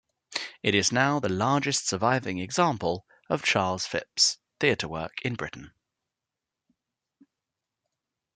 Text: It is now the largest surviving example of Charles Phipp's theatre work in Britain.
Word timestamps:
It 0.63 0.73
is 0.73 0.91
now 0.91 1.19
the 1.19 1.29
largest 1.29 1.87
surviving 1.87 2.39
example 2.39 3.05
of 3.29 3.43
Charles 3.45 3.85
Phipp's 3.85 4.39
theatre 4.59 4.87
work 4.87 5.13
in 5.23 5.35
Britain. 5.35 5.73